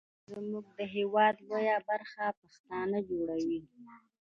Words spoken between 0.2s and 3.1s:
زمونږ د هیواد لویه برخه پښتانه